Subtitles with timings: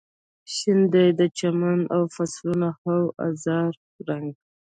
[0.53, 3.01] شین دی د چمن او فصلونو او
[3.43, 4.29] زهرا رنګ